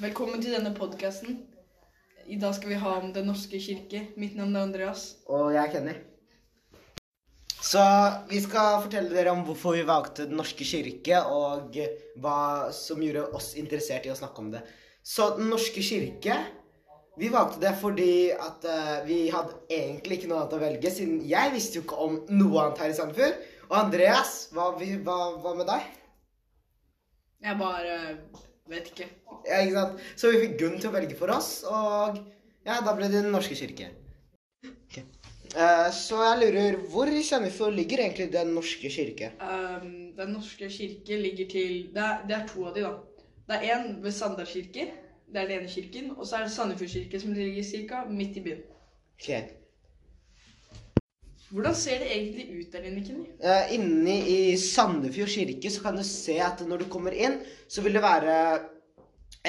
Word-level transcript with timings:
Velkommen 0.00 0.40
til 0.42 0.54
denne 0.54 0.72
podkasten. 0.76 1.40
I 2.30 2.36
dag 2.40 2.54
skal 2.56 2.70
vi 2.72 2.78
ha 2.80 2.92
om 3.00 3.10
Den 3.12 3.26
norske 3.28 3.58
kirke. 3.60 4.04
Mitt 4.20 4.36
navn 4.38 4.54
er 4.56 4.64
Andreas. 4.66 5.02
Og 5.28 5.50
jeg 5.54 5.60
er 5.64 5.72
Kenny. 5.72 5.96
Så 7.60 7.82
vi 8.30 8.40
skal 8.40 8.80
fortelle 8.86 9.12
dere 9.12 9.34
om 9.34 9.42
hvorfor 9.44 9.76
vi 9.76 9.82
valgte 9.88 10.24
Den 10.30 10.38
norske 10.40 10.64
kirke, 10.64 11.20
og 11.28 11.76
hva 12.22 12.70
som 12.74 13.02
gjorde 13.04 13.26
oss 13.36 13.52
interessert 13.60 14.06
i 14.08 14.12
å 14.14 14.16
snakke 14.18 14.40
om 14.44 14.48
det. 14.54 14.62
Så 15.04 15.34
Den 15.36 15.50
norske 15.52 15.82
kirke 15.84 16.38
Vi 17.20 17.28
valgte 17.28 17.60
det 17.60 17.74
fordi 17.76 18.30
at 18.32 18.64
uh, 18.64 19.00
vi 19.04 19.26
hadde 19.28 19.56
egentlig 19.68 20.16
ikke 20.20 20.28
noe 20.30 20.38
annet 20.40 20.54
å 20.56 20.60
velge, 20.62 20.92
siden 20.94 21.18
jeg 21.28 21.50
visste 21.52 21.76
jo 21.76 21.82
ikke 21.84 21.98
om 22.00 22.14
noe 22.32 22.62
annet 22.62 22.78
her 22.80 22.92
i 22.92 22.94
Sandefjord. 22.96 23.34
Og 23.68 23.74
Andreas, 23.76 24.30
hva, 24.54 24.70
vi- 24.78 24.96
hva, 25.04 25.16
hva 25.42 25.52
med 25.58 25.68
deg? 25.68 25.90
Jeg 27.44 27.58
bare 27.60 27.98
vet 28.70 28.90
ikke. 28.92 29.08
Ja, 29.46 29.60
ikke 29.62 29.76
sant? 29.76 30.04
Så 30.16 30.32
vi 30.32 30.42
fikk 30.44 30.58
Gunn 30.60 30.78
til 30.80 30.90
å 30.90 30.94
velge 30.94 31.16
for 31.18 31.32
oss, 31.34 31.50
og 31.68 32.20
ja, 32.66 32.80
da 32.84 32.94
ble 32.96 33.08
det 33.10 33.24
Den 33.24 33.34
norske 33.34 33.56
kirke. 33.58 33.90
Ok. 34.66 35.00
Uh, 35.50 35.88
så 35.94 36.20
jeg 36.22 36.40
lurer, 36.44 36.76
hvor 36.92 37.10
i 37.10 37.22
Sandefjord 37.26 37.74
ligger 37.74 38.04
egentlig 38.04 38.28
Den 38.30 38.52
norske 38.54 38.90
kirke? 38.92 39.32
Um, 39.42 40.12
den 40.14 40.34
norske 40.36 40.68
kirke 40.70 41.18
ligger 41.18 41.48
til 41.50 41.72
det 41.94 42.04
er, 42.06 42.20
det 42.28 42.36
er 42.36 42.44
to 42.50 42.68
av 42.70 42.76
de, 42.76 42.84
da. 42.86 43.24
Det 43.50 43.56
er 43.58 43.72
én 43.74 43.96
ved 44.04 44.14
Sandar 44.14 44.46
kirke. 44.46 44.90
Det 45.30 45.40
er 45.40 45.48
den 45.48 45.60
ene 45.60 45.70
kirken. 45.70 46.12
Og 46.16 46.26
så 46.26 46.38
er 46.38 46.46
det 46.46 46.54
Sandefjord 46.54 46.92
kirke, 46.94 47.20
som 47.20 47.32
ligger 47.34 47.88
ca. 47.88 48.04
midt 48.10 48.38
i 48.38 48.44
byen. 48.46 48.62
Ok. 49.18 49.59
Hvordan 51.50 51.74
ser 51.74 51.98
det 51.98 52.10
egentlig 52.14 52.44
ut 52.60 52.72
der 52.72 52.84
inne, 52.86 53.00
Kenny? 53.02 53.24
Uh, 53.42 53.72
inni 53.74 54.18
i 54.30 54.40
Sandefjord 54.58 55.32
kirke 55.32 55.72
så 55.74 55.82
kan 55.82 55.96
du 55.98 56.04
se 56.06 56.36
at 56.42 56.62
når 56.66 56.84
du 56.84 56.90
kommer 56.92 57.16
inn, 57.16 57.40
så 57.66 57.82
vil 57.82 57.98
det 57.98 58.04
være 58.04 58.36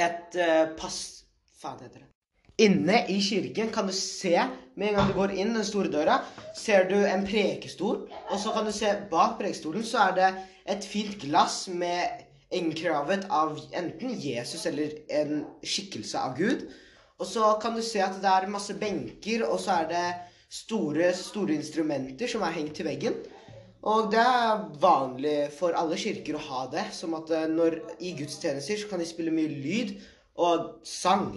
et 0.02 0.40
uh, 0.42 0.72
pass... 0.80 1.02
Faen 1.62 1.78
heter 1.84 2.02
det. 2.02 2.08
Inne 2.66 3.04
i 3.10 3.20
kirken 3.22 3.70
kan 3.74 3.86
du 3.86 3.94
se, 3.94 4.34
med 4.76 4.90
en 4.90 4.98
gang 4.98 5.12
du 5.12 5.16
går 5.18 5.36
inn 5.38 5.54
den 5.54 5.66
store 5.66 5.92
døra, 5.94 6.18
ser 6.58 6.90
du 6.90 6.98
en 7.06 7.26
prekestol. 7.26 8.08
Og 8.30 8.42
så 8.42 8.54
kan 8.56 8.66
du 8.66 8.74
se 8.74 8.92
bak 9.12 9.38
prekestolen 9.40 9.86
så 9.86 10.08
er 10.08 10.18
det 10.18 10.32
et 10.74 10.86
fint 10.86 11.16
glass 11.22 11.68
med 11.70 12.26
innkravet 12.52 13.28
av 13.30 13.56
enten 13.78 14.18
Jesus 14.20 14.66
eller 14.70 14.98
en 15.22 15.46
skikkelse 15.62 16.20
av 16.20 16.36
Gud. 16.38 16.66
Og 17.22 17.30
så 17.30 17.54
kan 17.62 17.78
du 17.78 17.84
se 17.86 18.02
at 18.02 18.18
det 18.22 18.30
er 18.30 18.50
masse 18.50 18.74
benker, 18.82 19.46
og 19.46 19.62
så 19.62 19.84
er 19.84 19.90
det 19.94 20.06
store, 20.52 21.14
store 21.16 21.56
instrumenter 21.56 22.32
som 22.32 22.44
er 22.44 22.58
hengt 22.58 22.76
til 22.80 22.90
veggen. 22.90 23.16
Og 23.82 24.12
det 24.14 24.22
er 24.22 24.66
vanlig 24.82 25.38
for 25.56 25.74
alle 25.78 25.98
kirker 25.98 26.38
å 26.38 26.44
ha 26.50 26.66
det. 26.74 26.90
Som 26.94 27.16
at 27.18 27.32
eh, 27.34 27.48
når 27.50 27.80
i 28.04 28.14
gudstjenester 28.20 28.78
så 28.78 28.92
kan 28.92 29.02
de 29.02 29.08
spille 29.10 29.34
mye 29.34 29.50
lyd 29.50 29.96
og 30.42 30.84
sang. 30.88 31.32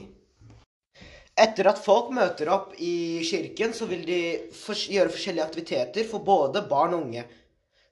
Etter 1.35 1.67
at 1.67 1.81
folk 1.83 2.13
møter 2.15 2.51
opp 2.53 2.77
i 2.79 3.23
kirken, 3.27 3.73
så 3.75 3.89
vil 3.91 4.05
de 4.07 4.21
for, 4.55 4.77
gjøre 4.77 5.11
forskjellige 5.11 5.47
aktiviteter 5.49 6.07
for 6.07 6.23
både 6.27 6.63
barn 6.71 6.95
og 6.95 7.09
unge. 7.09 7.25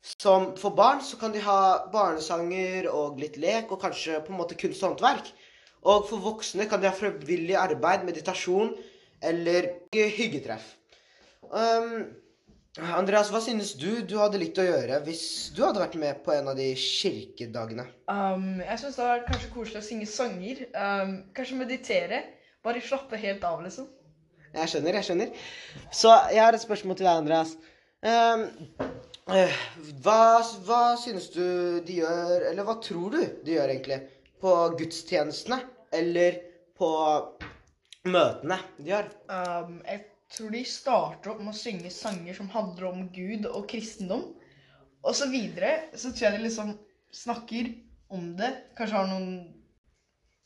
Som 0.03 0.53
for 0.59 0.75
barn 0.79 1.01
så 1.03 1.19
kan 1.19 1.35
de 1.35 1.43
ha 1.43 1.89
barnesanger 1.91 2.87
og 2.91 3.19
litt 3.23 3.39
lek, 3.43 3.71
og 3.71 3.83
kanskje 3.83 4.21
på 4.23 4.35
en 4.35 4.39
måte 4.39 4.59
kunst 4.59 4.83
og 4.83 4.93
håndverk. 4.93 5.33
Og 5.91 6.07
for 6.11 6.23
voksne 6.23 6.69
kan 6.71 6.83
de 6.83 6.91
ha 6.91 6.95
frivillig 6.95 7.57
arbeid, 7.59 8.07
meditasjon 8.07 8.77
eller 9.27 9.73
hyggetreff. 9.91 10.82
Um, 11.51 12.13
Andreas, 12.97 13.29
hva 13.29 13.41
synes 13.45 13.75
du 13.77 14.01
du 14.09 14.15
hadde 14.17 14.39
likt 14.41 14.57
å 14.57 14.65
gjøre 14.65 15.03
hvis 15.05 15.25
du 15.53 15.61
hadde 15.65 15.83
vært 15.83 15.97
med 16.01 16.23
på 16.25 16.33
en 16.33 16.47
av 16.49 16.57
de 16.57 16.71
kirkedagene? 16.79 17.85
Um, 18.09 18.63
jeg 18.63 18.81
syns 18.81 18.97
det 18.97 19.09
var 19.09 19.27
kanskje 19.27 19.51
koselig 19.53 19.83
å 19.83 19.85
synge 19.85 20.09
sanger. 20.09 20.63
Um, 20.73 21.19
kanskje 21.37 21.59
meditere. 21.59 22.23
Bare 22.65 22.81
slappe 22.85 23.19
helt 23.21 23.45
av, 23.45 23.61
liksom. 23.65 23.91
Jeg 24.53 24.71
skjønner, 24.71 24.97
jeg 25.01 25.09
skjønner. 25.09 25.45
Så 25.93 26.15
jeg 26.33 26.45
har 26.45 26.57
et 26.57 26.65
spørsmål 26.65 26.97
til 26.97 27.09
deg, 27.09 27.21
Andreas. 27.25 27.53
Um, 28.03 28.47
uh, 29.29 29.61
hva, 30.05 30.23
hva 30.65 30.83
synes 31.01 31.29
du 31.35 31.45
de 31.85 31.99
gjør, 32.01 32.49
eller 32.53 32.69
hva 32.69 32.79
tror 32.85 33.13
du 33.13 33.21
de 33.45 33.59
gjør 33.59 33.75
egentlig, 33.75 34.01
på 34.41 34.55
gudstjenestene? 34.79 35.61
Eller 35.93 36.41
på 36.79 36.89
møtene 38.09 38.59
de 38.81 38.97
har? 38.97 39.13
Jeg 39.29 40.07
tror 40.33 40.53
de 40.55 40.63
starter 40.69 41.33
opp 41.33 41.43
med 41.43 41.53
å 41.53 41.59
synge 41.59 41.91
sanger 41.93 42.37
som 42.37 42.51
handler 42.53 42.89
om 42.91 43.09
Gud 43.15 43.49
og 43.51 43.67
kristendom. 43.71 44.31
Og 45.03 45.17
så 45.19 45.29
videre 45.33 45.91
så 45.93 46.13
tror 46.13 46.29
jeg 46.29 46.39
de 46.39 46.47
liksom 46.47 46.73
snakker 47.13 47.73
om 48.13 48.33
det. 48.39 48.53
Kanskje 48.79 49.01
har 49.01 49.11
noen 49.11 49.35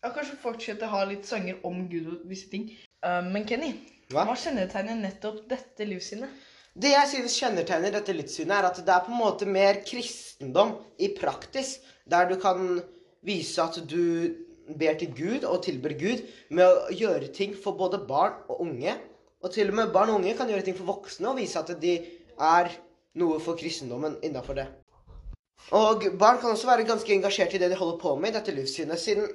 Ja, 0.04 0.12
kanskje 0.14 0.36
fortsetter 0.38 0.86
å 0.86 0.92
ha 0.92 1.06
litt 1.08 1.24
sanger 1.26 1.62
om 1.66 1.80
Gud 1.90 2.10
og 2.12 2.26
visse 2.30 2.50
ting. 2.52 2.68
Uh, 3.02 3.24
men 3.26 3.46
Kenny, 3.48 3.72
Hva? 4.12 4.22
hva 4.28 4.36
kjennetegner 4.38 4.98
nettopp 5.00 5.40
dette 5.50 5.86
livssynet? 5.88 6.30
Det 6.76 6.92
jeg 6.92 7.08
synes 7.10 7.38
kjennetegner 7.40 7.94
dette 7.94 8.14
livssynet, 8.14 8.52
er 8.54 8.68
at 8.68 8.78
det 8.84 8.92
er 8.92 9.02
på 9.06 9.10
en 9.10 9.18
måte 9.18 9.48
mer 9.48 9.80
kristendom 9.88 10.76
i 11.02 11.08
praktis, 11.16 11.78
der 12.04 12.28
du 12.30 12.36
kan 12.38 12.82
vise 13.26 13.64
at 13.64 13.80
du 13.88 14.36
ber 14.78 14.98
til 15.00 15.14
Gud 15.16 15.46
og 15.48 15.62
tilber 15.64 15.96
Gud 15.98 16.22
med 16.54 16.66
å 16.66 16.94
gjøre 16.94 17.32
ting 17.34 17.56
for 17.56 17.78
både 17.80 18.02
barn 18.06 18.36
og 18.50 18.62
unge. 18.66 18.94
Og 19.46 19.52
til 19.54 19.70
og 19.70 19.78
med 19.78 19.92
barn 19.94 20.10
og 20.10 20.18
unge 20.18 20.34
kan 20.34 20.50
gjøre 20.50 20.66
ting 20.66 20.76
for 20.78 20.90
voksne 20.90 21.30
og 21.30 21.38
vise 21.38 21.60
at 21.60 21.70
de 21.82 21.94
er 22.42 22.72
noe 23.20 23.38
for 23.42 23.58
kristendommen 23.58 24.18
innafor 24.26 24.58
det. 24.58 24.66
Og 25.74 26.02
barn 26.18 26.40
kan 26.42 26.50
også 26.50 26.68
være 26.68 26.86
ganske 26.86 27.14
engasjert 27.14 27.54
i 27.54 27.60
det 27.62 27.70
de 27.70 27.78
holder 27.78 28.00
på 28.02 28.16
med 28.18 28.32
i 28.34 28.36
dette 28.36 28.54
livssynet, 28.54 29.00
siden 29.00 29.30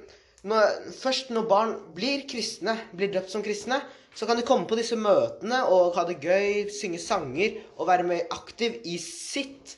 når, 0.48 0.92
først 0.98 1.32
når 1.32 1.48
barn 1.48 1.74
blir 1.96 2.24
kristne, 2.28 2.76
blir 2.96 3.12
døpt 3.12 3.32
som 3.32 3.44
kristne, 3.44 3.80
så 4.14 4.28
kan 4.28 4.36
de 4.36 4.44
komme 4.44 4.68
på 4.68 4.76
disse 4.76 4.96
møtene 4.98 5.62
og 5.72 5.94
ha 5.96 6.04
det 6.08 6.18
gøy, 6.20 6.68
synge 6.72 7.00
sanger 7.00 7.60
og 7.78 7.88
være 7.88 8.06
mer 8.08 8.26
aktiv 8.34 8.80
i 8.84 8.98
sitt 9.00 9.76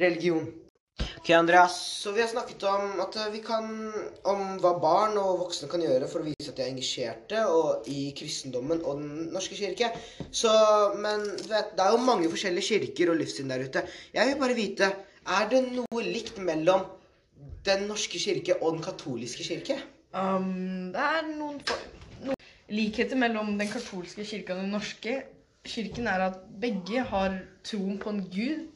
religion. 0.00 0.48
Ok, 1.28 1.34
Andreas, 1.34 1.74
så 2.00 2.12
vi 2.16 2.22
har 2.22 2.28
snakket 2.30 2.62
om, 2.64 3.00
at 3.04 3.16
eh, 3.20 3.26
vi 3.34 3.42
kan, 3.44 3.66
om 4.32 4.54
hva 4.62 4.70
barn 4.80 5.18
og 5.20 5.42
voksne 5.42 5.66
kan 5.68 5.82
gjøre 5.84 6.06
for 6.08 6.22
å 6.22 6.24
vise 6.24 6.48
at 6.48 6.56
de 6.56 6.64
er 6.64 6.70
engasjerte 6.72 7.42
og 7.52 7.90
i 7.92 8.14
kristendommen 8.16 8.80
og 8.80 9.02
Den 9.02 9.26
norske 9.34 9.58
kirke. 9.58 9.90
Så, 10.32 10.48
men 10.96 11.26
du 11.26 11.50
vet, 11.50 11.74
det 11.76 11.84
er 11.84 11.92
jo 11.92 12.06
mange 12.06 12.30
forskjellige 12.32 12.70
kirker 12.70 13.12
og 13.12 13.20
livssyn 13.20 13.52
der 13.52 13.66
ute. 13.68 13.84
Jeg 14.14 14.30
vil 14.30 14.40
bare 14.40 14.56
vite, 14.56 14.88
er 15.36 15.52
det 15.52 15.62
noe 15.66 16.06
likt 16.06 16.40
mellom 16.48 16.88
Den 17.68 17.84
norske 17.92 18.24
kirke 18.24 18.56
og 18.62 18.78
Den 18.78 18.88
katoliske 18.88 19.44
kirke? 19.50 19.76
Um, 20.16 20.88
det 20.96 21.06
er 21.10 21.30
noen, 21.34 21.60
noen 22.24 22.50
likheter 22.72 23.20
mellom 23.20 23.52
den 23.60 23.68
katolske 23.68 24.24
kirke 24.24 24.56
og 24.56 24.64
den 24.64 24.72
norske 24.78 25.20
kirken 25.76 26.08
er 26.08 26.30
at 26.32 26.44
begge 26.64 27.04
har 27.12 27.42
troen 27.68 28.00
på 28.00 28.16
en 28.16 28.28
gud, 28.32 28.68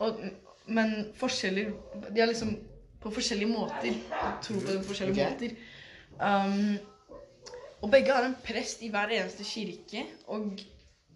og, 0.00 0.22
men 0.68 0.94
forskjeller 1.16 1.72
De 2.12 2.20
er 2.20 2.30
liksom 2.30 2.54
på 3.02 3.12
forskjellige 3.14 3.50
måter. 3.50 3.94
Tror 4.42 4.60
på 4.60 4.72
det 4.72 4.78
på 4.82 4.88
forskjellige 4.90 5.16
okay. 5.16 5.34
måter. 5.34 5.50
Um, 6.18 6.78
og 7.78 7.92
begge 7.92 8.14
har 8.14 8.26
en 8.26 8.34
prest 8.42 8.82
i 8.82 8.90
hver 8.90 9.12
eneste 9.14 9.46
kirke, 9.46 10.02
og 10.26 10.58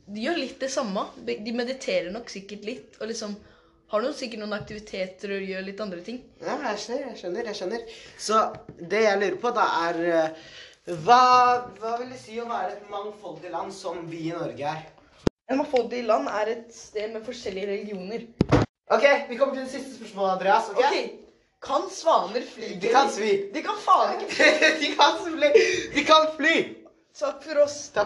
de 0.06 0.22
gjør 0.22 0.38
litt 0.38 0.60
det 0.62 0.70
samme. 0.70 1.08
De 1.26 1.54
mediterer 1.54 2.12
nok 2.14 2.30
sikkert 2.30 2.68
litt, 2.68 3.00
og 3.00 3.10
liksom 3.10 3.34
har 3.92 4.00
noen, 4.00 4.14
sikkert 4.16 4.41
noen 4.41 4.56
aktiviteter 4.56 5.34
og 5.36 5.50
gjør 5.50 5.66
litt 5.66 5.80
andre 5.84 6.00
ting. 6.06 6.22
Ja, 6.41 6.54
jeg 6.70 6.80
skjønner, 6.84 7.08
jeg 7.10 7.18
skjønner. 7.20 7.50
jeg 7.50 7.58
skjønner. 7.58 7.82
Så 8.28 8.38
det 8.78 9.02
jeg 9.04 9.20
lurer 9.20 9.38
på, 9.42 9.52
da, 9.58 9.66
er 9.88 10.00
eh, 10.08 10.46
hva, 11.04 11.20
hva 11.76 11.98
vil 12.00 12.14
det 12.14 12.20
si 12.22 12.38
å 12.41 12.48
være 12.48 12.78
et 12.78 12.86
mangfoldig 12.91 13.52
land 13.52 13.74
som 13.76 14.00
vi 14.08 14.28
i 14.30 14.36
Norge 14.36 14.70
er? 14.70 14.86
En 15.50 15.60
mangfoldig 15.60 16.06
land 16.06 16.30
er 16.30 16.54
et 16.54 16.72
sted 16.72 17.12
med 17.12 17.26
forskjellige 17.26 17.68
religioner. 17.74 18.24
Ok, 18.91 19.04
vi 19.28 19.37
kommer 19.37 19.54
til 19.54 19.62
det 19.62 19.70
siste 19.70 19.94
spørsmålet, 19.97 20.32
Andreas. 20.32 20.69
ok? 20.70 21.19
Kan 21.62 21.82
svaner 21.91 22.43
fly? 22.54 22.72
De 22.82 22.88
kan 22.91 23.10
svi. 23.10 23.31
De 23.54 23.62
kan 23.62 23.76
faen 23.78 24.20
ikke 24.20 24.48
de 24.82 24.88
kan 24.98 25.19
fly! 25.22 25.51
De 25.95 26.04
kan 26.04 26.27
fly! 26.36 26.54
Takk 27.15 27.42
for 27.45 27.54
oss. 27.62 27.77
Takk 27.89 28.01